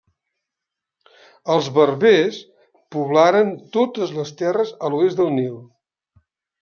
Els 1.55 1.67
berbers 1.75 2.39
poblaren 2.95 3.53
totes 3.77 4.15
les 4.19 4.33
terres 4.41 4.73
a 4.89 4.95
l'oest 4.95 5.21
del 5.21 5.31
Nil. 5.41 5.61